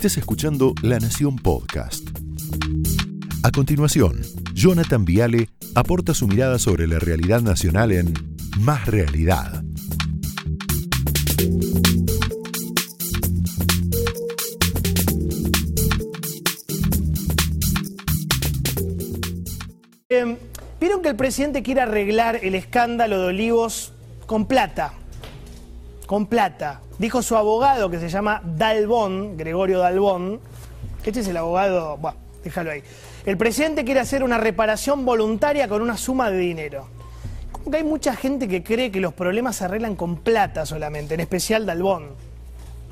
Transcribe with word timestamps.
estés 0.00 0.16
escuchando 0.16 0.72
La 0.80 0.98
Nación 0.98 1.36
Podcast. 1.36 2.08
A 3.42 3.50
continuación, 3.50 4.22
Jonathan 4.54 5.04
Viale 5.04 5.50
aporta 5.74 6.14
su 6.14 6.26
mirada 6.26 6.58
sobre 6.58 6.86
la 6.86 6.98
realidad 6.98 7.42
nacional 7.42 7.92
en 7.92 8.14
Más 8.60 8.86
Realidad. 8.86 9.62
Eh, 20.08 20.38
Vieron 20.80 21.02
que 21.02 21.08
el 21.10 21.16
presidente 21.16 21.62
quiere 21.62 21.82
arreglar 21.82 22.40
el 22.42 22.54
escándalo 22.54 23.20
de 23.20 23.26
Olivos 23.26 23.92
con 24.24 24.46
plata. 24.46 24.94
Con 26.10 26.26
plata. 26.26 26.80
Dijo 26.98 27.22
su 27.22 27.36
abogado 27.36 27.88
que 27.88 28.00
se 28.00 28.08
llama 28.08 28.42
Dalbón, 28.44 29.36
Gregorio 29.36 29.78
Dalbón. 29.78 30.40
Este 31.04 31.20
es 31.20 31.28
el 31.28 31.36
abogado. 31.36 31.98
Bueno, 31.98 32.18
déjalo 32.42 32.72
ahí. 32.72 32.82
El 33.24 33.36
presidente 33.36 33.84
quiere 33.84 34.00
hacer 34.00 34.24
una 34.24 34.36
reparación 34.36 35.04
voluntaria 35.04 35.68
con 35.68 35.82
una 35.82 35.96
suma 35.96 36.28
de 36.28 36.38
dinero. 36.38 36.88
Como 37.52 37.70
que 37.70 37.76
hay 37.76 37.84
mucha 37.84 38.16
gente 38.16 38.48
que 38.48 38.64
cree 38.64 38.90
que 38.90 38.98
los 38.98 39.14
problemas 39.14 39.54
se 39.54 39.66
arreglan 39.66 39.94
con 39.94 40.16
plata 40.16 40.66
solamente, 40.66 41.14
en 41.14 41.20
especial 41.20 41.64
Dalbón. 41.64 42.08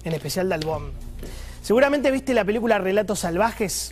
En 0.04 0.12
especial 0.12 0.48
Dalbón. 0.48 0.92
Seguramente 1.60 2.12
viste 2.12 2.32
la 2.34 2.44
película 2.44 2.78
Relatos 2.78 3.18
Salvajes, 3.18 3.90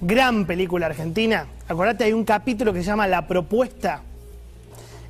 gran 0.00 0.46
película 0.46 0.86
argentina. 0.86 1.46
Acordate, 1.68 2.02
hay 2.02 2.12
un 2.12 2.24
capítulo 2.24 2.72
que 2.72 2.80
se 2.80 2.86
llama 2.86 3.06
La 3.06 3.28
Propuesta. 3.28 4.02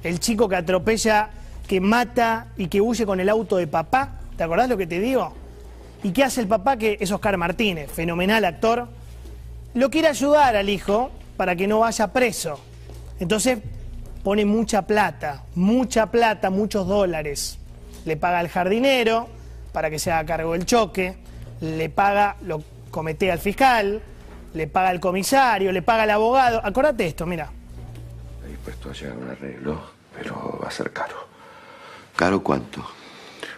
El 0.02 0.20
chico 0.20 0.50
que 0.50 0.56
atropella, 0.56 1.30
que 1.66 1.80
mata 1.80 2.48
y 2.56 2.68
que 2.68 2.80
huye 2.80 3.06
con 3.06 3.20
el 3.20 3.28
auto 3.28 3.56
de 3.56 3.66
papá. 3.66 4.20
¿Te 4.36 4.44
acordás 4.44 4.68
lo 4.68 4.76
que 4.76 4.86
te 4.86 5.00
digo? 5.00 5.32
¿Y 6.02 6.12
qué 6.12 6.24
hace 6.24 6.40
el 6.40 6.48
papá? 6.48 6.76
Que 6.76 6.98
es 7.00 7.10
Oscar 7.10 7.36
Martínez, 7.36 7.90
fenomenal 7.90 8.44
actor. 8.44 8.88
Lo 9.74 9.90
quiere 9.90 10.08
ayudar 10.08 10.56
al 10.56 10.68
hijo 10.68 11.10
para 11.36 11.56
que 11.56 11.66
no 11.66 11.80
vaya 11.80 12.12
preso. 12.12 12.60
Entonces 13.18 13.58
pone 14.22 14.44
mucha 14.44 14.82
plata, 14.82 15.44
mucha 15.54 16.10
plata, 16.10 16.50
muchos 16.50 16.86
dólares. 16.86 17.58
Le 18.04 18.16
paga 18.16 18.38
al 18.38 18.48
jardinero 18.48 19.28
para 19.72 19.90
que 19.90 19.98
se 19.98 20.12
haga 20.12 20.26
cargo 20.26 20.52
del 20.52 20.66
choque, 20.66 21.16
le 21.60 21.88
paga, 21.88 22.36
lo 22.42 22.62
comete 22.90 23.32
al 23.32 23.38
fiscal, 23.38 24.02
le 24.52 24.66
paga 24.66 24.90
al 24.90 25.00
comisario, 25.00 25.72
le 25.72 25.82
paga 25.82 26.04
al 26.04 26.10
abogado. 26.10 26.60
Acordate 26.62 27.06
esto, 27.06 27.26
mira. 27.26 27.50
Estoy 28.36 28.50
dispuesto 28.50 28.90
a 28.90 28.92
llegar 28.92 29.16
a 29.16 29.18
un 29.18 29.30
arreglo, 29.30 29.80
pero 30.16 30.60
va 30.62 30.68
a 30.68 30.70
ser 30.70 30.92
caro. 30.92 31.33
¿Caro 32.16 32.42
cuánto? 32.42 32.84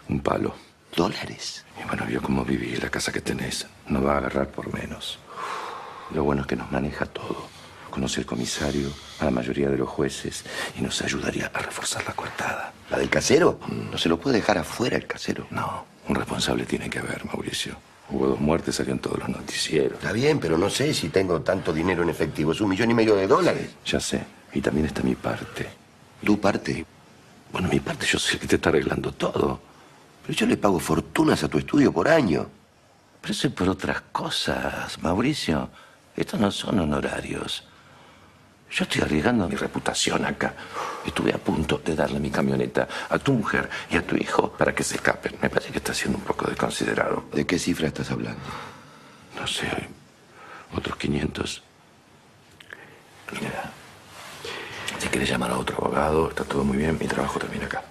Un 0.09 0.21
palo. 0.21 0.55
¿Dólares? 0.95 1.65
Y 1.79 1.87
bueno, 1.87 2.07
vio 2.07 2.23
cómo 2.23 2.43
viví, 2.43 2.75
la 2.77 2.89
casa 2.89 3.12
que 3.12 3.21
tenés. 3.21 3.67
No 3.87 4.03
va 4.03 4.15
a 4.15 4.19
agarrar 4.19 4.49
por 4.49 4.73
menos. 4.73 5.19
Lo 6.15 6.25
bueno 6.25 6.43
es 6.43 6.47
que 6.47 6.57
nos 6.57 6.73
maneja 6.73 7.05
todo. 7.05 7.49
Conoce 7.91 8.21
al 8.21 8.27
comisario, 8.27 8.89
a 9.21 9.27
la 9.27 9.31
mayoría 9.31 9.69
de 9.69 9.77
los 9.77 9.89
jueces, 9.89 10.45
y 10.79 10.83
nos 10.83 11.03
ayudaría 11.03 11.51
a 11.53 11.59
reforzar 11.59 12.05
la 12.07 12.15
coartada. 12.15 12.73
¿La 12.91 12.99
del 12.99 13.11
casero? 13.11 13.61
No 13.69 13.99
se 13.99 14.09
lo 14.09 14.19
puede 14.19 14.37
dejar 14.37 14.57
afuera 14.57 14.97
el 14.97 15.07
casero. 15.07 15.47
No, 15.51 15.84
un 16.09 16.15
responsable 16.15 16.65
tiene 16.65 16.89
que 16.89 16.99
haber, 16.99 17.27
Mauricio. 17.27 17.77
Hubo 18.09 18.29
dos 18.29 18.41
muertes, 18.41 18.77
salieron 18.77 19.01
todos 19.01 19.19
los 19.19 19.29
noticieros. 19.29 19.99
Está 19.99 20.12
bien, 20.12 20.39
pero 20.39 20.57
no 20.57 20.71
sé 20.71 20.95
si 20.95 21.11
tengo 21.11 21.43
tanto 21.43 21.75
dinero 21.75 22.03
en 22.03 22.09
efectivo. 22.09 22.53
Es 22.53 22.61
un 22.62 22.71
millón 22.71 22.91
y 22.91 22.95
medio 22.95 23.17
de 23.17 23.27
dólares. 23.27 23.71
Ya 23.84 24.01
sé, 24.01 24.25
y 24.55 24.62
también 24.62 24.87
está 24.87 25.03
mi 25.03 25.15
parte. 25.15 25.69
¿Tu 26.25 26.41
parte? 26.41 26.87
Bueno, 27.53 27.69
mi 27.69 27.81
parte 27.81 28.07
yo 28.07 28.19
sé 28.19 28.35
el 28.35 28.41
que 28.41 28.47
te 28.47 28.57
está 28.57 28.69
arreglando 28.69 29.13
todo. 29.13 29.61
Pero 30.27 30.39
yo 30.39 30.47
le 30.47 30.57
pago 30.57 30.79
fortunas 30.81 31.43
a 31.45 31.49
tu 31.49 31.59
estudio 31.59 31.93
por 31.93 32.09
año. 32.09 32.49
Pero 33.21 33.33
eso 33.33 33.49
es 33.49 33.53
por 33.53 33.69
otras 33.69 34.03
cosas, 34.13 35.01
Mauricio. 35.03 35.71
Estos 36.17 36.41
no 36.41 36.51
son 36.51 36.81
honorarios. 36.81 37.65
Yo 38.71 38.83
estoy 38.83 39.03
arriesgando 39.03 39.49
mi 39.49 39.55
reputación 39.55 40.25
acá. 40.25 40.55
Estuve 41.05 41.33
a 41.33 41.39
punto 41.39 41.79
de 41.79 41.95
darle 41.95 42.19
mi 42.19 42.31
camioneta 42.31 42.89
a 43.09 43.19
tu 43.19 43.33
mujer 43.33 43.71
y 43.91 43.97
a 43.97 44.06
tu 44.06 44.17
hijo 44.17 44.53
para 44.53 44.75
que 44.75 44.83
se 44.83 44.97
escapen. 44.97 45.37
Me 45.41 45.49
parece 45.49 45.71
que 45.71 45.79
está 45.79 45.95
siendo 45.95 46.19
un 46.19 46.25
poco 46.25 46.47
desconsiderado. 46.49 47.25
¿De 47.33 47.47
qué 47.47 47.59
cifra 47.59 47.87
estás 47.87 48.11
hablando? 48.11 48.41
No 49.39 49.47
sé, 49.47 49.69
otros 50.75 50.97
500. 50.97 51.62
Mira, 53.33 53.66
si 55.16 55.21
quieres 55.21 55.31
llamar 55.31 55.50
a 55.50 55.59
otro 55.59 55.78
abogado, 55.78 56.28
está 56.28 56.44
todo 56.44 56.62
muy 56.62 56.77
bien. 56.77 56.99
Mi 57.00 57.06
trabajo 57.06 57.38
termina 57.38 57.65
acá. 57.65 57.82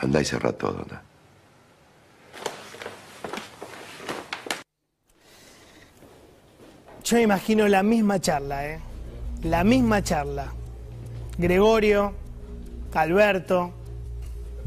Andá 0.00 0.20
y 0.20 0.24
cerrá 0.24 0.52
todo, 0.52 0.80
anda. 0.82 1.02
Yo 7.04 7.16
me 7.16 7.22
imagino 7.22 7.68
la 7.68 7.84
misma 7.84 8.18
charla, 8.18 8.66
¿eh? 8.66 8.80
La 9.44 9.62
misma 9.62 10.02
charla. 10.02 10.52
Gregorio, 11.38 12.12
Alberto. 12.92 13.72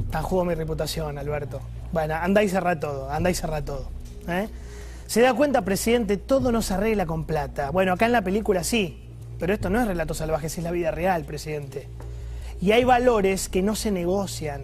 Tan 0.09 0.23
juego 0.23 0.45
mi 0.45 0.55
reputación, 0.55 1.17
Alberto. 1.17 1.59
Bueno, 1.91 2.15
anda 2.15 2.41
y 2.41 2.47
cerrá 2.47 2.79
todo, 2.79 3.11
anda 3.11 3.29
y 3.29 3.35
cerrá 3.35 3.65
todo. 3.65 3.89
¿eh? 4.29 4.47
Se 5.07 5.21
da 5.21 5.33
cuenta, 5.33 5.61
presidente, 5.63 6.17
todo 6.17 6.51
no 6.51 6.61
se 6.61 6.73
arregla 6.73 7.05
con 7.05 7.23
plata. 7.23 7.71
Bueno, 7.71 7.93
acá 7.93 8.07
en 8.07 8.11
la 8.11 8.21
película 8.21 8.65
sí, 8.65 9.07
pero 9.39 9.53
esto 9.53 9.69
no 9.69 9.79
es 9.79 9.87
relatos 9.87 10.17
salvajes, 10.17 10.57
es 10.57 10.63
la 10.65 10.71
vida 10.71 10.91
real, 10.91 11.23
presidente. 11.23 11.87
Y 12.59 12.73
hay 12.73 12.83
valores 12.83 13.47
que 13.47 13.61
no 13.61 13.73
se 13.75 13.89
negocian. 13.89 14.63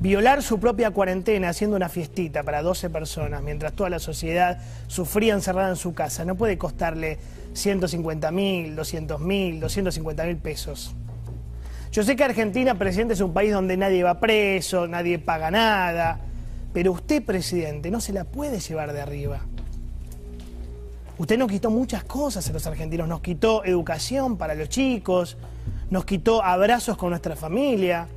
Violar 0.00 0.42
su 0.42 0.58
propia 0.58 0.90
cuarentena 0.90 1.50
haciendo 1.50 1.76
una 1.76 1.88
fiestita 1.88 2.42
para 2.42 2.62
12 2.62 2.90
personas 2.90 3.42
mientras 3.42 3.74
toda 3.74 3.90
la 3.90 4.00
sociedad 4.00 4.58
sufría 4.88 5.34
encerrada 5.34 5.70
en 5.70 5.76
su 5.76 5.94
casa 5.94 6.26
no 6.26 6.34
puede 6.34 6.58
costarle 6.58 7.18
150 7.54 8.30
mil, 8.30 8.76
200 8.76 9.20
mil, 9.20 9.60
250 9.60 10.24
mil 10.24 10.36
pesos. 10.36 10.94
Yo 11.92 12.02
sé 12.02 12.14
que 12.16 12.24
Argentina, 12.24 12.74
presidente, 12.74 13.14
es 13.14 13.20
un 13.20 13.32
país 13.32 13.52
donde 13.52 13.76
nadie 13.76 14.02
va 14.02 14.20
preso, 14.20 14.86
nadie 14.86 15.18
paga 15.18 15.50
nada, 15.50 16.25
pero 16.76 16.92
usted, 16.92 17.24
presidente, 17.24 17.90
no 17.90 18.02
se 18.02 18.12
la 18.12 18.24
puede 18.24 18.60
llevar 18.60 18.92
de 18.92 19.00
arriba. 19.00 19.40
Usted 21.16 21.38
nos 21.38 21.50
quitó 21.50 21.70
muchas 21.70 22.04
cosas 22.04 22.46
a 22.50 22.52
los 22.52 22.66
argentinos, 22.66 23.08
nos 23.08 23.22
quitó 23.22 23.64
educación 23.64 24.36
para 24.36 24.54
los 24.54 24.68
chicos, 24.68 25.38
nos 25.88 26.04
quitó 26.04 26.44
abrazos 26.44 26.98
con 26.98 27.08
nuestra 27.08 27.34
familia, 27.34 28.08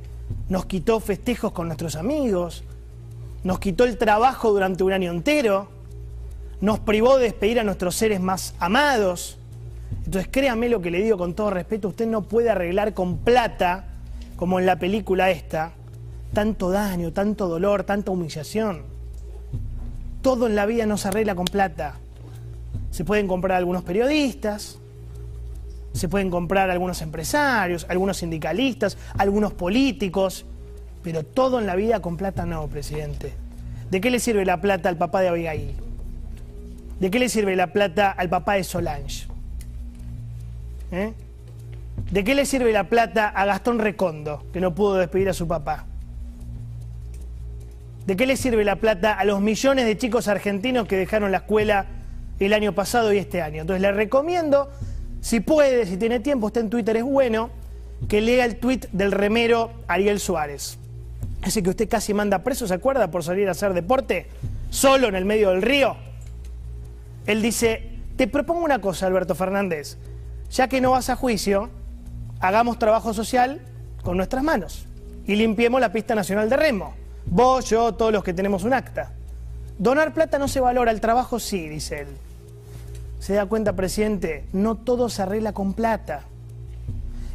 nos 0.50 0.66
quitó 0.66 1.00
festejos 1.00 1.52
con 1.52 1.68
nuestros 1.68 1.96
amigos, 1.96 2.62
nos 3.44 3.60
quitó 3.60 3.84
el 3.84 3.96
trabajo 3.96 4.50
durante 4.50 4.84
un 4.84 4.92
año 4.92 5.10
entero, 5.10 5.70
nos 6.60 6.80
privó 6.80 7.16
de 7.16 7.24
despedir 7.24 7.60
a 7.60 7.64
nuestros 7.64 7.96
seres 7.96 8.20
más 8.20 8.54
amados. 8.58 9.38
Entonces 10.04 10.28
créame 10.30 10.68
lo 10.68 10.82
que 10.82 10.90
le 10.90 11.02
digo 11.02 11.16
con 11.16 11.32
todo 11.32 11.48
respeto, 11.48 11.88
usted 11.88 12.06
no 12.06 12.20
puede 12.20 12.50
arreglar 12.50 12.92
con 12.92 13.16
plata, 13.16 13.86
como 14.36 14.60
en 14.60 14.66
la 14.66 14.78
película 14.78 15.30
esta, 15.30 15.72
tanto 16.32 16.70
daño, 16.70 17.12
tanto 17.12 17.48
dolor, 17.48 17.84
tanta 17.84 18.10
humillación. 18.10 18.82
Todo 20.22 20.46
en 20.46 20.54
la 20.54 20.66
vida 20.66 20.86
no 20.86 20.96
se 20.96 21.08
arregla 21.08 21.34
con 21.34 21.46
plata. 21.46 21.94
Se 22.90 23.04
pueden 23.04 23.26
comprar 23.26 23.58
algunos 23.58 23.82
periodistas, 23.82 24.78
se 25.92 26.08
pueden 26.08 26.30
comprar 26.30 26.70
algunos 26.70 27.02
empresarios, 27.02 27.86
algunos 27.88 28.18
sindicalistas, 28.18 28.96
algunos 29.16 29.52
políticos, 29.52 30.44
pero 31.02 31.24
todo 31.24 31.58
en 31.58 31.66
la 31.66 31.74
vida 31.74 32.00
con 32.00 32.16
plata 32.16 32.46
no, 32.46 32.66
presidente. 32.68 33.32
¿De 33.90 34.00
qué 34.00 34.10
le 34.10 34.20
sirve 34.20 34.44
la 34.44 34.60
plata 34.60 34.88
al 34.88 34.96
papá 34.96 35.20
de 35.20 35.28
Abigail? 35.28 35.74
¿De 37.00 37.10
qué 37.10 37.18
le 37.18 37.28
sirve 37.28 37.56
la 37.56 37.68
plata 37.68 38.10
al 38.10 38.28
papá 38.28 38.54
de 38.54 38.64
Solange? 38.64 39.26
¿Eh? 40.92 41.12
¿De 42.10 42.24
qué 42.24 42.34
le 42.34 42.44
sirve 42.44 42.72
la 42.72 42.88
plata 42.88 43.28
a 43.28 43.44
Gastón 43.46 43.78
Recondo, 43.78 44.44
que 44.52 44.60
no 44.60 44.74
pudo 44.74 44.94
despedir 44.94 45.28
a 45.28 45.32
su 45.32 45.48
papá? 45.48 45.86
¿De 48.10 48.16
qué 48.16 48.26
le 48.26 48.36
sirve 48.36 48.64
la 48.64 48.74
plata 48.74 49.12
a 49.12 49.24
los 49.24 49.40
millones 49.40 49.86
de 49.86 49.96
chicos 49.96 50.26
argentinos 50.26 50.88
que 50.88 50.96
dejaron 50.96 51.30
la 51.30 51.38
escuela 51.38 51.86
el 52.40 52.52
año 52.52 52.74
pasado 52.74 53.12
y 53.12 53.18
este 53.18 53.40
año? 53.40 53.60
Entonces 53.60 53.80
le 53.80 53.92
recomiendo 53.92 54.68
si 55.20 55.38
puede, 55.38 55.86
si 55.86 55.96
tiene 55.96 56.18
tiempo, 56.18 56.48
está 56.48 56.58
en 56.58 56.70
Twitter, 56.70 56.96
es 56.96 57.04
bueno 57.04 57.50
que 58.08 58.20
lea 58.20 58.46
el 58.46 58.56
tweet 58.56 58.80
del 58.90 59.12
remero 59.12 59.70
Ariel 59.86 60.18
Suárez. 60.18 60.76
Ese 61.44 61.62
que 61.62 61.70
usted 61.70 61.88
casi 61.88 62.12
manda 62.12 62.40
preso, 62.40 62.66
¿se 62.66 62.74
acuerda? 62.74 63.12
Por 63.12 63.22
salir 63.22 63.46
a 63.46 63.52
hacer 63.52 63.74
deporte, 63.74 64.26
solo 64.70 65.06
en 65.06 65.14
el 65.14 65.24
medio 65.24 65.50
del 65.50 65.62
río. 65.62 65.94
Él 67.26 67.40
dice, 67.42 67.92
te 68.16 68.26
propongo 68.26 68.64
una 68.64 68.80
cosa, 68.80 69.06
Alberto 69.06 69.36
Fernández, 69.36 69.98
ya 70.50 70.66
que 70.66 70.80
no 70.80 70.90
vas 70.90 71.10
a 71.10 71.14
juicio, 71.14 71.70
hagamos 72.40 72.76
trabajo 72.76 73.14
social 73.14 73.60
con 74.02 74.16
nuestras 74.16 74.42
manos 74.42 74.88
y 75.28 75.36
limpiemos 75.36 75.80
la 75.80 75.92
pista 75.92 76.16
nacional 76.16 76.50
de 76.50 76.56
remo. 76.56 76.99
Vos, 77.30 77.70
yo, 77.70 77.94
todos 77.94 78.12
los 78.12 78.24
que 78.24 78.34
tenemos 78.34 78.64
un 78.64 78.74
acta. 78.74 79.12
Donar 79.78 80.12
plata 80.12 80.36
no 80.38 80.48
se 80.48 80.58
valora, 80.58 80.90
el 80.90 81.00
trabajo 81.00 81.38
sí, 81.38 81.68
dice 81.68 82.00
él. 82.00 82.08
Se 83.20 83.34
da 83.34 83.46
cuenta, 83.46 83.74
presidente, 83.74 84.44
no 84.52 84.76
todo 84.76 85.08
se 85.08 85.22
arregla 85.22 85.52
con 85.52 85.72
plata. 85.72 86.24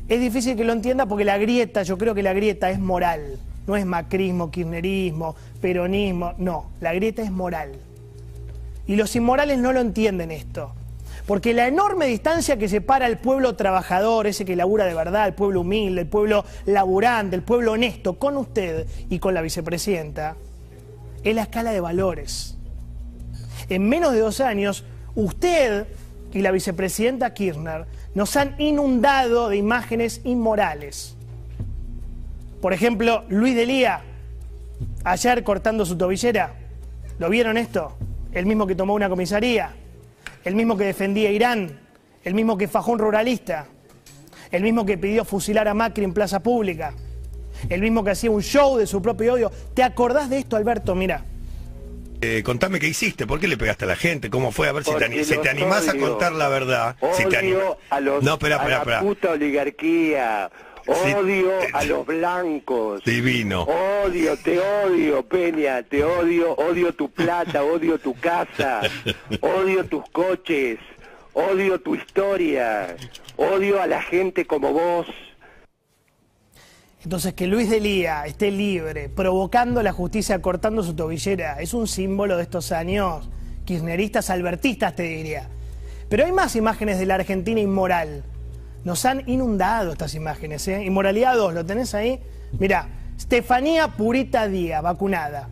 Es 0.09 0.19
difícil 0.19 0.57
que 0.57 0.65
lo 0.65 0.73
entienda 0.73 1.05
porque 1.05 1.23
la 1.23 1.37
grieta, 1.37 1.83
yo 1.83 1.97
creo 1.97 2.13
que 2.13 2.23
la 2.23 2.33
grieta 2.33 2.69
es 2.69 2.77
moral. 2.77 3.39
No 3.67 3.77
es 3.77 3.85
macrismo, 3.85 4.51
kirchnerismo, 4.51 5.35
peronismo, 5.61 6.33
no, 6.37 6.71
la 6.81 6.93
grieta 6.93 7.21
es 7.21 7.31
moral. 7.31 7.71
Y 8.85 8.97
los 8.97 9.15
inmorales 9.15 9.57
no 9.59 9.71
lo 9.71 9.79
entienden 9.79 10.29
esto. 10.29 10.73
Porque 11.25 11.55
la 11.55 11.67
enorme 11.67 12.05
distancia 12.05 12.57
que 12.57 12.69
separa 12.69 13.07
al 13.07 13.17
pueblo 13.17 13.55
trabajador, 13.55 14.27
ese 14.27 14.45
que 14.45 14.55
labura 14.55 14.85
de 14.85 14.93
verdad, 14.93 15.27
el 15.27 15.33
pueblo 15.33 15.61
humilde, 15.61 16.01
el 16.01 16.07
pueblo 16.07 16.45
laburante, 16.65 17.35
el 17.35 17.41
pueblo 17.41 17.71
honesto, 17.71 18.19
con 18.19 18.37
usted 18.37 18.85
y 19.09 19.17
con 19.17 19.33
la 19.33 19.41
vicepresidenta, 19.41 20.35
es 21.23 21.35
la 21.35 21.43
escala 21.43 21.71
de 21.71 21.81
valores. 21.81 22.57
En 23.69 23.89
menos 23.89 24.13
de 24.13 24.19
dos 24.19 24.39
años, 24.39 24.85
usted 25.15 25.87
y 26.31 26.41
la 26.41 26.51
vicepresidenta 26.51 27.33
Kirchner 27.33 27.85
nos 28.13 28.35
han 28.35 28.55
inundado 28.59 29.49
de 29.49 29.57
imágenes 29.57 30.21
inmorales. 30.25 31.15
Por 32.61 32.71
ejemplo, 32.73 33.23
Luis 33.29 33.55
Delía, 33.55 34.01
ayer 35.03 35.43
cortando 35.43 35.85
su 35.85 35.97
tobillera. 35.97 36.53
¿Lo 37.17 37.29
vieron 37.29 37.57
esto? 37.57 37.97
El 38.31 38.45
mismo 38.45 38.67
que 38.67 38.75
tomó 38.75 38.93
una 38.93 39.09
comisaría 39.09 39.73
el 40.45 40.55
mismo 40.55 40.77
que 40.77 40.85
defendía 40.85 41.31
Irán, 41.31 41.79
el 42.23 42.33
mismo 42.33 42.57
que 42.57 42.67
fajó 42.67 42.91
un 42.91 42.99
ruralista, 42.99 43.67
el 44.51 44.63
mismo 44.63 44.85
que 44.85 44.97
pidió 44.97 45.25
fusilar 45.25 45.67
a 45.67 45.73
Macri 45.73 46.05
en 46.05 46.13
plaza 46.13 46.41
pública, 46.41 46.93
el 47.67 47.81
mismo 47.81 48.03
que 48.03 48.11
hacía 48.11 48.31
un 48.31 48.41
show 48.41 48.77
de 48.77 48.87
su 48.87 49.01
propio 49.01 49.33
odio. 49.33 49.51
¿Te 49.73 49.83
acordás 49.83 50.29
de 50.29 50.37
esto, 50.37 50.55
Alberto? 50.55 50.95
Mira. 50.95 51.25
Eh, 52.21 52.43
contame 52.43 52.79
qué 52.79 52.87
hiciste, 52.87 53.27
¿por 53.27 53.39
qué 53.39 53.47
le 53.47 53.57
pegaste 53.57 53.85
a 53.85 53.87
la 53.87 53.95
gente? 53.95 54.29
¿Cómo 54.29 54.51
fue? 54.51 54.69
A 54.69 54.71
ver 54.71 54.83
si 54.83 54.93
te, 54.95 55.37
te 55.37 55.49
animás 55.49 55.89
a 55.89 55.97
contar 55.97 56.31
la 56.31 56.47
verdad. 56.47 56.95
Odio 57.01 57.13
si 57.15 57.23
a 57.89 57.99
los 57.99 58.23
no, 58.23 58.33
espera, 58.33 58.57
espera, 58.57 58.81
a 58.81 58.85
la 58.85 58.99
puta 59.01 59.31
oligarquía. 59.31 60.49
Odio 60.87 61.51
a 61.73 61.83
los 61.83 62.05
blancos. 62.05 63.03
Divino. 63.03 63.63
Odio, 63.63 64.37
te 64.37 64.59
odio, 64.59 65.23
Peña, 65.23 65.83
te 65.83 66.03
odio, 66.03 66.53
odio 66.55 66.93
tu 66.93 67.09
plata, 67.09 67.63
odio 67.63 67.97
tu 67.97 68.13
casa, 68.13 68.81
odio 69.41 69.85
tus 69.85 70.07
coches, 70.11 70.79
odio 71.33 71.79
tu 71.79 71.95
historia, 71.95 72.95
odio 73.37 73.81
a 73.81 73.87
la 73.87 74.01
gente 74.01 74.45
como 74.45 74.71
vos. 74.73 75.07
Entonces 77.03 77.33
que 77.33 77.45
Luis 77.45 77.69
Delía 77.69 78.25
esté 78.25 78.49
libre, 78.49 79.09
provocando 79.09 79.83
la 79.83 79.91
justicia, 79.91 80.41
cortando 80.41 80.81
su 80.81 80.95
tobillera, 80.95 81.61
es 81.61 81.73
un 81.73 81.87
símbolo 81.87 82.37
de 82.37 82.43
estos 82.43 82.71
años 82.71 83.29
kirchneristas, 83.65 84.29
albertistas, 84.29 84.95
te 84.95 85.03
diría. 85.03 85.47
Pero 86.09 86.25
hay 86.25 86.31
más 86.31 86.55
imágenes 86.55 86.99
de 86.99 87.05
la 87.05 87.15
Argentina 87.15 87.59
inmoral 87.59 88.23
nos 88.85 89.03
han 89.03 89.27
inundado 89.27 89.91
estas 89.91 90.15
imágenes. 90.15 90.65
¿eh? 90.69 90.83
Inmoralidad 90.83 91.35
2, 91.35 91.53
¿lo 91.55 91.65
tenés 91.65 91.93
ahí? 91.93 92.21
Mirá, 92.57 92.87
Estefanía 93.17 93.89
Purita 93.89 94.47
Díaz, 94.47 94.81
vacunada. 94.81 95.49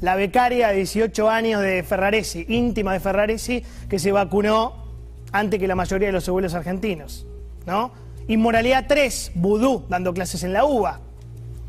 La 0.00 0.14
becaria 0.14 0.68
de 0.68 0.76
18 0.76 1.28
años 1.28 1.60
de 1.60 1.82
Ferraresi, 1.82 2.46
íntima 2.48 2.92
de 2.92 3.00
Ferraresi, 3.00 3.64
que 3.88 3.98
se 3.98 4.12
vacunó 4.12 4.86
antes 5.32 5.58
que 5.58 5.66
la 5.66 5.74
mayoría 5.74 6.08
de 6.08 6.12
los 6.12 6.28
abuelos 6.28 6.54
argentinos. 6.54 7.26
¿no? 7.66 7.90
Inmoralidad 8.28 8.84
3, 8.86 9.32
Vudú, 9.34 9.84
dando 9.88 10.14
clases 10.14 10.44
en 10.44 10.52
la 10.52 10.64
UBA. 10.64 11.00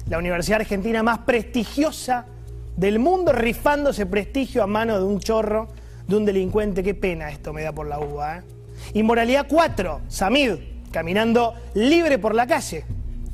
La 0.07 0.19
universidad 0.19 0.61
argentina 0.61 1.01
más 1.01 1.19
prestigiosa 1.19 2.27
del 2.75 2.99
mundo, 2.99 3.31
rifándose 3.31 4.05
prestigio 4.05 4.61
a 4.61 4.67
mano 4.67 4.99
de 4.99 5.05
un 5.05 5.19
chorro, 5.19 5.69
de 6.07 6.15
un 6.15 6.25
delincuente. 6.25 6.83
Qué 6.83 6.93
pena 6.93 7.31
esto 7.31 7.51
me 7.51 7.63
da 7.63 7.71
por 7.71 7.87
la 7.87 7.99
UBA. 7.99 8.37
¿eh? 8.37 8.56
Inmoralidad 8.93 9.47
4, 9.47 10.01
Samid, 10.07 10.53
caminando 10.91 11.53
libre 11.73 12.19
por 12.19 12.35
la 12.35 12.47
calle. 12.47 12.85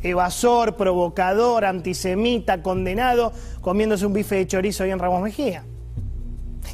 Evasor, 0.01 0.75
provocador, 0.75 1.63
antisemita, 1.63 2.61
condenado, 2.61 3.31
comiéndose 3.61 4.05
un 4.05 4.13
bife 4.13 4.35
de 4.35 4.47
chorizo 4.47 4.83
ahí 4.83 4.91
en 4.91 4.99
Ramos 4.99 5.21
Mejía. 5.21 5.63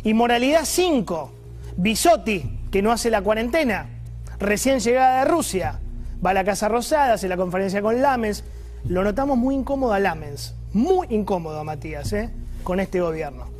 Inmoralidad 0.03 0.61
5, 0.63 1.31
Bisotti, 1.77 2.59
que 2.71 2.81
no 2.81 2.91
hace 2.91 3.09
la 3.09 3.21
cuarentena, 3.21 3.87
recién 4.39 4.79
llegada 4.79 5.19
de 5.19 5.29
Rusia, 5.29 5.79
va 6.25 6.31
a 6.31 6.33
la 6.33 6.43
Casa 6.43 6.67
Rosada, 6.67 7.13
hace 7.13 7.27
la 7.27 7.37
conferencia 7.37 7.81
con 7.81 8.01
Lamens. 8.01 8.43
Lo 8.85 9.03
notamos 9.03 9.37
muy 9.37 9.55
incómodo 9.55 9.93
a 9.93 9.99
Lamens, 9.99 10.55
muy 10.73 11.07
incómodo 11.09 11.59
a 11.59 11.63
Matías, 11.63 12.11
¿eh? 12.13 12.29
con 12.63 12.79
este 12.79 13.01
gobierno. 13.01 13.58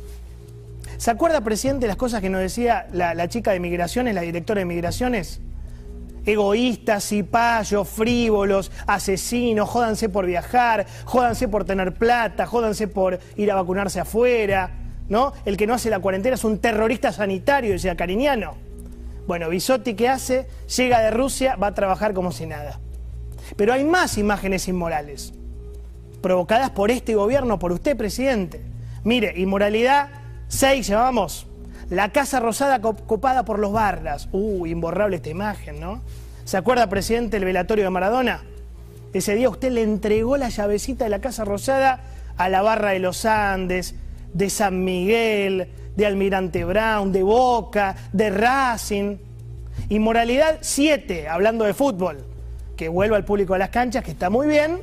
¿Se 1.00 1.10
acuerda, 1.10 1.40
presidente, 1.40 1.86
las 1.86 1.96
cosas 1.96 2.20
que 2.20 2.28
nos 2.28 2.42
decía 2.42 2.86
la, 2.92 3.26
chica 3.26 3.52
de 3.52 3.58
migraciones, 3.58 4.14
la 4.14 4.20
directora 4.20 4.58
de 4.58 4.66
migraciones? 4.66 5.40
Egoístas, 6.26 7.04
cipayos, 7.08 7.88
frívolos, 7.88 8.70
asesinos, 8.86 9.66
jódanse 9.70 10.10
por 10.10 10.26
viajar, 10.26 10.84
jódanse 11.06 11.48
por 11.48 11.64
tener 11.64 11.94
plata, 11.94 12.44
jódanse 12.44 12.86
por 12.86 13.18
ir 13.36 13.50
a 13.50 13.54
vacunarse 13.54 13.98
afuera, 13.98 14.72
¿no? 15.08 15.32
El 15.46 15.56
que 15.56 15.66
no 15.66 15.72
hace 15.72 15.88
la 15.88 16.00
cuarentena 16.00 16.34
es 16.34 16.44
un 16.44 16.58
terrorista 16.58 17.12
sanitario, 17.12 17.72
decía 17.72 17.96
Cariñano. 17.96 18.58
Bueno, 19.26 19.48
Bisotti, 19.48 19.94
¿qué 19.94 20.06
hace? 20.06 20.48
Llega 20.76 21.00
de 21.00 21.12
Rusia, 21.12 21.56
va 21.56 21.68
a 21.68 21.74
trabajar 21.74 22.12
como 22.12 22.30
si 22.30 22.44
nada. 22.44 22.78
Pero 23.56 23.72
hay 23.72 23.84
más 23.84 24.18
imágenes 24.18 24.68
inmorales, 24.68 25.32
provocadas 26.20 26.68
por 26.68 26.90
este 26.90 27.14
gobierno, 27.14 27.58
por 27.58 27.72
usted, 27.72 27.96
presidente. 27.96 28.60
Mire, 29.02 29.32
inmoralidad 29.40 30.19
Seis 30.50 30.88
llevamos. 30.88 31.46
La 31.90 32.10
Casa 32.10 32.40
Rosada 32.40 32.80
copada 32.80 33.44
por 33.44 33.60
los 33.60 33.70
barras. 33.70 34.28
Uh, 34.32 34.66
imborrable 34.66 35.16
esta 35.16 35.30
imagen, 35.30 35.78
¿no? 35.78 36.02
¿Se 36.44 36.56
acuerda, 36.56 36.88
presidente, 36.88 37.36
el 37.36 37.44
velatorio 37.44 37.84
de 37.84 37.90
Maradona? 37.90 38.42
Ese 39.12 39.36
día 39.36 39.48
usted 39.48 39.70
le 39.70 39.82
entregó 39.82 40.36
la 40.36 40.48
llavecita 40.48 41.04
de 41.04 41.10
la 41.10 41.20
Casa 41.20 41.44
Rosada 41.44 42.00
a 42.36 42.48
la 42.48 42.62
barra 42.62 42.90
de 42.90 42.98
los 42.98 43.24
Andes, 43.24 43.94
de 44.34 44.50
San 44.50 44.82
Miguel, 44.82 45.68
de 45.94 46.06
Almirante 46.06 46.64
Brown, 46.64 47.12
de 47.12 47.22
Boca, 47.22 47.94
de 48.12 48.30
Racing. 48.30 49.18
Inmoralidad 49.88 50.58
7, 50.62 51.28
hablando 51.28 51.64
de 51.64 51.74
fútbol, 51.74 52.24
que 52.76 52.88
vuelva 52.88 53.16
al 53.16 53.24
público 53.24 53.54
a 53.54 53.58
las 53.58 53.70
canchas, 53.70 54.02
que 54.02 54.10
está 54.10 54.30
muy 54.30 54.48
bien, 54.48 54.80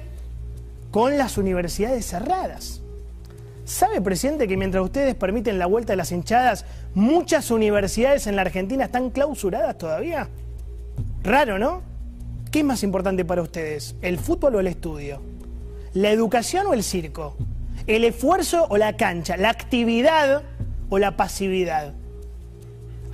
con 0.91 1.17
las 1.17 1.37
universidades 1.37 2.05
cerradas. 2.05 2.81
¿Sabe, 3.67 3.99
presidente, 3.99 4.47
que 4.47 4.55
mientras 4.55 4.81
ustedes 4.81 5.13
permiten 5.13 5.59
la 5.59 5.65
vuelta 5.65 5.91
de 5.91 5.97
las 5.97 6.13
hinchadas, 6.13 6.63
muchas 6.93 7.51
universidades 7.51 8.25
en 8.25 8.37
la 8.37 8.43
Argentina 8.43 8.85
están 8.85 9.09
clausuradas 9.09 9.77
todavía? 9.77 10.29
Raro, 11.21 11.59
¿no? 11.59 11.81
¿Qué 12.49 12.59
es 12.59 12.65
más 12.65 12.81
importante 12.83 13.25
para 13.25 13.41
ustedes? 13.41 13.97
¿El 14.01 14.19
fútbol 14.19 14.55
o 14.55 14.59
el 14.61 14.67
estudio? 14.67 15.21
¿La 15.93 16.11
educación 16.11 16.65
o 16.67 16.73
el 16.73 16.81
circo? 16.81 17.35
¿El 17.87 18.05
esfuerzo 18.05 18.67
o 18.69 18.77
la 18.77 18.95
cancha? 18.95 19.35
¿La 19.35 19.49
actividad 19.49 20.43
o 20.89 20.97
la 20.97 21.17
pasividad? 21.17 21.93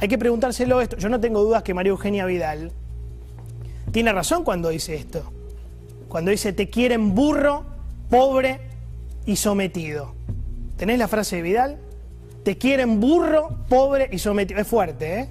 Hay 0.01 0.07
que 0.07 0.19
preguntárselo 0.19 0.81
esto. 0.81 0.98
Yo 0.98 1.10
no 1.10 1.19
tengo 1.19 1.41
dudas 1.41 1.63
que 1.63 1.74
María 1.74 1.89
Eugenia 1.89 2.27
Vidal 2.27 2.72
tiene 3.91 4.13
razón 4.13 4.43
cuando 4.43 4.69
dice 4.69 4.93
esto. 4.93 5.24
Cuando 6.10 6.29
dice 6.29 6.53
te 6.53 6.69
quieren 6.69 7.15
burro, 7.15 7.65
pobre 8.12 8.60
y 9.25 9.36
sometido. 9.36 10.13
¿Tenés 10.77 10.98
la 10.98 11.08
frase 11.08 11.38
de 11.38 11.42
Vidal? 11.42 11.77
Te 12.44 12.58
quieren 12.58 13.00
burro, 13.00 13.50
pobre 13.70 14.10
y 14.12 14.20
sometido. 14.20 14.60
Es 14.60 14.68
fuerte, 14.68 15.20
¿eh? 15.20 15.30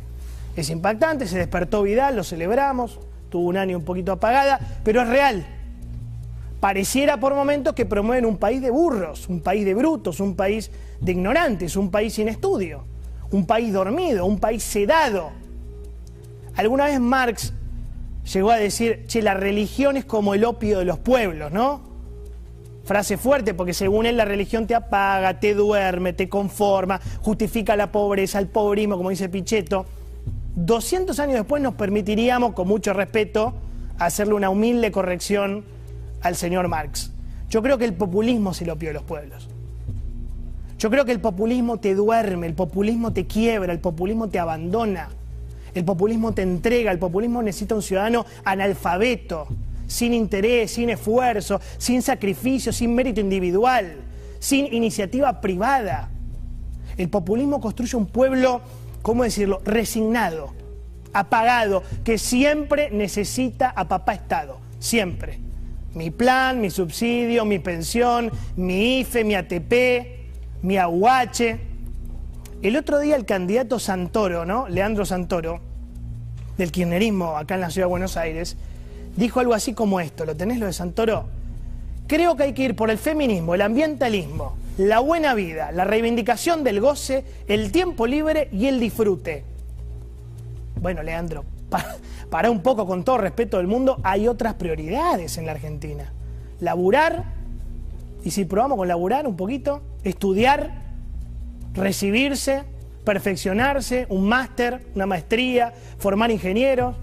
Es 0.56 0.70
impactante, 0.70 1.26
se 1.26 1.38
despertó 1.38 1.82
Vidal, 1.82 2.16
lo 2.16 2.24
celebramos, 2.24 3.00
tuvo 3.30 3.48
un 3.48 3.56
año 3.56 3.78
un 3.78 3.84
poquito 3.84 4.12
apagada, 4.12 4.60
pero 4.84 5.02
es 5.02 5.08
real. 5.08 5.46
Pareciera 6.60 7.18
por 7.18 7.34
momentos 7.34 7.74
que 7.74 7.86
promueven 7.86 8.26
un 8.26 8.36
país 8.36 8.62
de 8.62 8.70
burros, 8.70 9.28
un 9.28 9.40
país 9.40 9.64
de 9.64 9.74
brutos, 9.74 10.20
un 10.20 10.36
país 10.36 10.70
de 11.00 11.12
ignorantes, 11.12 11.76
un 11.76 11.90
país 11.90 12.14
sin 12.14 12.28
estudio, 12.28 12.84
un 13.30 13.46
país 13.46 13.72
dormido, 13.72 14.26
un 14.26 14.38
país 14.38 14.62
sedado. 14.62 15.30
Alguna 16.54 16.84
vez 16.84 17.00
Marx 17.00 17.52
llegó 18.32 18.50
a 18.50 18.56
decir, 18.56 19.06
che, 19.06 19.22
la 19.22 19.34
religión 19.34 19.96
es 19.96 20.04
como 20.04 20.34
el 20.34 20.44
opio 20.44 20.78
de 20.78 20.84
los 20.84 20.98
pueblos, 20.98 21.50
¿no? 21.50 21.91
Frase 22.84 23.16
fuerte, 23.16 23.54
porque 23.54 23.74
según 23.74 24.06
él 24.06 24.16
la 24.16 24.24
religión 24.24 24.66
te 24.66 24.74
apaga, 24.74 25.38
te 25.38 25.54
duerme, 25.54 26.12
te 26.12 26.28
conforma, 26.28 27.00
justifica 27.20 27.76
la 27.76 27.92
pobreza, 27.92 28.38
el 28.38 28.48
pobrismo, 28.48 28.96
como 28.96 29.10
dice 29.10 29.28
Pichetto. 29.28 29.86
200 30.56 31.18
años 31.20 31.36
después 31.36 31.62
nos 31.62 31.74
permitiríamos, 31.74 32.54
con 32.54 32.68
mucho 32.68 32.92
respeto, 32.92 33.54
hacerle 33.98 34.34
una 34.34 34.50
humilde 34.50 34.90
corrección 34.90 35.64
al 36.22 36.36
señor 36.36 36.68
Marx. 36.68 37.12
Yo 37.48 37.62
creo 37.62 37.78
que 37.78 37.84
el 37.84 37.94
populismo 37.94 38.52
se 38.52 38.66
lo 38.66 38.76
pide 38.76 38.90
a 38.90 38.94
los 38.94 39.02
pueblos. 39.04 39.48
Yo 40.78 40.90
creo 40.90 41.04
que 41.04 41.12
el 41.12 41.20
populismo 41.20 41.78
te 41.78 41.94
duerme, 41.94 42.48
el 42.48 42.54
populismo 42.54 43.12
te 43.12 43.26
quiebra, 43.26 43.72
el 43.72 43.78
populismo 43.78 44.28
te 44.28 44.40
abandona, 44.40 45.10
el 45.74 45.84
populismo 45.84 46.32
te 46.32 46.42
entrega, 46.42 46.90
el 46.90 46.98
populismo 46.98 47.40
necesita 47.40 47.76
un 47.76 47.82
ciudadano 47.82 48.26
analfabeto, 48.44 49.46
sin 49.92 50.14
interés, 50.14 50.72
sin 50.72 50.90
esfuerzo, 50.90 51.60
sin 51.78 52.02
sacrificio, 52.02 52.72
sin 52.72 52.94
mérito 52.94 53.20
individual, 53.20 53.96
sin 54.38 54.72
iniciativa 54.72 55.40
privada. 55.40 56.10
El 56.96 57.08
populismo 57.08 57.60
construye 57.60 57.96
un 57.96 58.06
pueblo, 58.06 58.60
¿cómo 59.02 59.22
decirlo?, 59.22 59.60
resignado, 59.64 60.54
apagado, 61.12 61.82
que 62.04 62.18
siempre 62.18 62.90
necesita 62.90 63.70
a 63.70 63.86
papá 63.88 64.14
Estado, 64.14 64.58
siempre. 64.78 65.38
Mi 65.94 66.10
plan, 66.10 66.60
mi 66.60 66.70
subsidio, 66.70 67.44
mi 67.44 67.58
pensión, 67.58 68.30
mi 68.56 69.00
IFE, 69.00 69.24
mi 69.24 69.34
ATP, 69.34 69.72
mi 70.62 70.78
AUH. 70.78 71.58
El 72.62 72.76
otro 72.76 72.98
día 72.98 73.16
el 73.16 73.26
candidato 73.26 73.78
Santoro, 73.78 74.46
¿no? 74.46 74.68
Leandro 74.68 75.04
Santoro, 75.04 75.60
del 76.56 76.70
kirchnerismo 76.70 77.36
acá 77.36 77.56
en 77.56 77.60
la 77.60 77.70
ciudad 77.70 77.86
de 77.86 77.90
Buenos 77.90 78.16
Aires, 78.16 78.56
dijo 79.16 79.40
algo 79.40 79.54
así 79.54 79.74
como 79.74 80.00
esto. 80.00 80.24
¿Lo 80.24 80.36
tenés 80.36 80.58
lo 80.58 80.66
de 80.66 80.72
Santoro? 80.72 81.26
Creo 82.06 82.36
que 82.36 82.44
hay 82.44 82.52
que 82.52 82.64
ir 82.64 82.76
por 82.76 82.90
el 82.90 82.98
feminismo, 82.98 83.54
el 83.54 83.62
ambientalismo, 83.62 84.56
la 84.78 85.00
buena 85.00 85.34
vida, 85.34 85.72
la 85.72 85.84
reivindicación 85.84 86.64
del 86.64 86.80
goce, 86.80 87.24
el 87.46 87.72
tiempo 87.72 88.06
libre 88.06 88.48
y 88.52 88.66
el 88.66 88.80
disfrute. 88.80 89.44
Bueno, 90.80 91.02
Leandro, 91.02 91.44
para, 92.30 92.50
un 92.50 92.60
poco, 92.62 92.86
con 92.86 93.04
todo 93.04 93.18
respeto 93.18 93.58
del 93.58 93.66
mundo, 93.66 93.98
hay 94.02 94.28
otras 94.28 94.54
prioridades 94.54 95.38
en 95.38 95.46
la 95.46 95.52
Argentina. 95.52 96.12
Laburar, 96.60 97.24
y 98.24 98.30
si 98.30 98.44
probamos 98.44 98.78
con 98.78 98.88
laburar 98.88 99.26
un 99.26 99.36
poquito, 99.36 99.82
estudiar, 100.04 100.82
recibirse, 101.74 102.64
perfeccionarse, 103.04 104.06
un 104.08 104.28
máster, 104.28 104.84
una 104.94 105.06
maestría, 105.06 105.72
formar 105.98 106.30
ingenieros. 106.30 106.96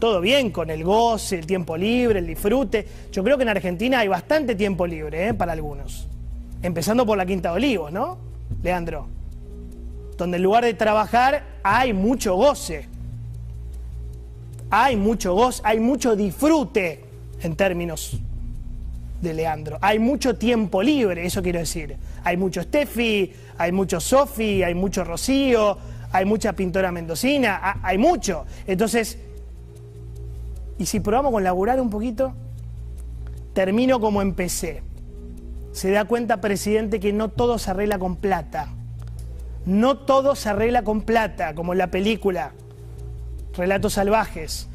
Todo 0.00 0.22
bien 0.22 0.50
con 0.50 0.70
el 0.70 0.82
goce, 0.82 1.38
el 1.38 1.46
tiempo 1.46 1.76
libre, 1.76 2.20
el 2.20 2.26
disfrute. 2.26 2.86
Yo 3.12 3.22
creo 3.22 3.36
que 3.36 3.42
en 3.42 3.50
Argentina 3.50 3.98
hay 3.98 4.08
bastante 4.08 4.54
tiempo 4.54 4.86
libre 4.86 5.28
¿eh? 5.28 5.34
para 5.34 5.52
algunos. 5.52 6.08
Empezando 6.62 7.04
por 7.04 7.18
la 7.18 7.26
Quinta 7.26 7.50
de 7.50 7.56
Olivos, 7.56 7.92
¿no? 7.92 8.16
Leandro. 8.62 9.08
Donde 10.16 10.38
en 10.38 10.42
lugar 10.42 10.64
de 10.64 10.72
trabajar 10.72 11.44
hay 11.62 11.92
mucho 11.92 12.34
goce. 12.34 12.88
Hay 14.70 14.96
mucho 14.96 15.34
goce, 15.34 15.60
hay 15.66 15.80
mucho 15.80 16.16
disfrute 16.16 17.04
en 17.42 17.54
términos 17.54 18.18
de 19.20 19.34
Leandro. 19.34 19.76
Hay 19.82 19.98
mucho 19.98 20.36
tiempo 20.36 20.82
libre, 20.82 21.26
eso 21.26 21.42
quiero 21.42 21.58
decir. 21.58 21.96
Hay 22.24 22.38
mucho 22.38 22.62
Steffi, 22.62 23.34
hay 23.58 23.70
mucho 23.70 24.00
Sofi, 24.00 24.62
hay 24.62 24.74
mucho 24.74 25.04
Rocío, 25.04 25.76
hay 26.10 26.24
mucha 26.24 26.54
pintora 26.54 26.90
mendocina, 26.90 27.80
hay 27.82 27.98
mucho. 27.98 28.46
Entonces, 28.66 29.18
y 30.80 30.86
si 30.86 30.98
probamos 30.98 31.30
con 31.30 31.44
laburar 31.44 31.78
un 31.78 31.90
poquito, 31.90 32.32
termino 33.52 34.00
como 34.00 34.22
empecé. 34.22 34.82
Se 35.72 35.90
da 35.90 36.06
cuenta, 36.06 36.40
presidente, 36.40 37.00
que 37.00 37.12
no 37.12 37.28
todo 37.28 37.58
se 37.58 37.70
arregla 37.70 37.98
con 37.98 38.16
plata. 38.16 38.72
No 39.66 39.98
todo 39.98 40.34
se 40.34 40.48
arregla 40.48 40.82
con 40.82 41.02
plata, 41.02 41.54
como 41.54 41.72
en 41.72 41.78
la 41.78 41.90
película 41.90 42.52
Relatos 43.54 43.92
Salvajes. 43.92 44.70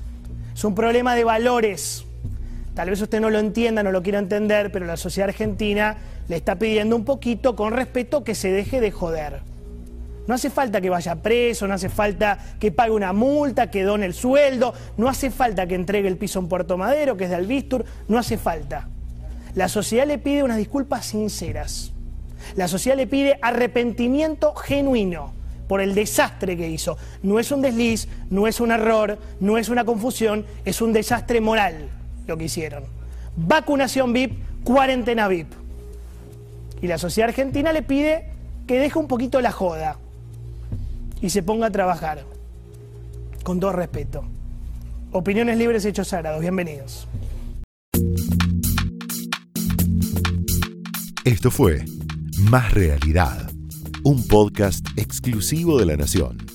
Es 0.54 0.64
un 0.64 0.76
problema 0.76 1.16
de 1.16 1.24
valores. 1.24 2.06
Tal 2.76 2.92
vez 2.92 3.02
usted 3.02 3.20
no 3.20 3.32
lo 3.32 3.40
entienda, 3.40 3.82
no 3.82 3.92
lo 3.92 4.04
quiera 4.04 4.20
entender, 4.20 4.72
pero 4.72 4.86
la 4.86 4.98
sociedad 4.98 5.30
argentina 5.30 5.98
le 6.28 6.36
está 6.36 6.60
pidiendo 6.60 6.96
un 6.96 7.04
poquito, 7.04 7.56
con 7.56 7.74
respeto, 7.74 8.24
que 8.24 8.36
se 8.36 8.52
deje 8.52 8.80
de 8.80 8.92
joder. 8.92 9.42
No 10.28 10.34
hace 10.34 10.50
falta 10.50 10.82
que 10.82 10.90
vaya 10.90 11.16
preso, 11.16 11.68
no 11.68 11.76
hace 11.76 11.90
falta 11.90 12.38
que 12.60 12.72
pague 12.72 12.92
una 12.92 13.14
multa, 13.14 13.70
que 13.70 13.84
done 13.84 14.06
el 14.06 14.14
sueldo, 14.14 14.74
no 14.98 15.08
hace 15.08 15.30
falta 15.30 15.68
que 15.68 15.76
entregue 15.76 16.08
el 16.08 16.18
piso 16.18 16.40
en 16.40 16.48
Puerto 16.48 16.78
Madero, 16.78 17.16
que 17.16 17.26
es 17.26 17.30
de 17.30 17.36
Albistur, 17.36 17.86
no 18.08 18.18
hace 18.18 18.38
falta. 18.38 18.88
La 19.54 19.70
sociedad 19.70 20.08
le 20.08 20.18
pide 20.18 20.44
unas 20.44 20.58
disculpas 20.58 21.06
sinceras. 21.06 21.92
La 22.56 22.68
sociedad 22.68 22.98
le 22.98 23.08
pide 23.08 23.38
arrepentimiento 23.42 24.56
genuino 24.56 25.34
por 25.68 25.80
el 25.82 25.94
desastre 25.94 26.58
que 26.58 26.70
hizo. 26.70 26.98
No 27.22 27.40
es 27.40 27.52
un 27.52 27.62
desliz, 27.62 28.08
no 28.30 28.48
es 28.48 28.60
un 28.60 28.72
error, 28.72 29.20
no 29.40 29.58
es 29.58 29.70
una 29.70 29.86
confusión, 29.86 30.46
es 30.66 30.82
un 30.82 30.92
desastre 30.92 31.40
moral 31.40 31.90
lo 32.26 32.38
que 32.38 32.46
hicieron. 32.46 32.84
Vacunación 33.36 34.12
VIP, 34.12 34.64
cuarentena 34.64 35.28
VIP. 35.28 35.54
Y 36.82 36.88
la 36.88 36.98
sociedad 36.98 37.30
argentina 37.30 37.72
le 37.72 37.84
pide 37.84 38.32
que 38.68 38.80
deje 38.80 38.98
un 38.98 39.08
poquito 39.08 39.40
la 39.42 39.52
joda 39.52 39.98
y 41.22 41.30
se 41.30 41.44
ponga 41.44 41.68
a 41.68 41.72
trabajar. 41.72 42.26
Con 43.44 43.60
todo 43.60 43.72
respeto. 43.72 44.26
Opiniones 45.12 45.58
libres, 45.58 45.86
hechos 45.86 46.10
sagrados. 46.10 46.42
Bienvenidos. 46.42 47.08
Esto 51.24 51.50
fue 51.50 51.86
Más 52.50 52.74
Realidad, 52.74 53.50
un 54.04 54.28
podcast 54.28 54.86
exclusivo 54.96 55.80
de 55.80 55.86
La 55.86 55.98
Nación. 55.98 56.55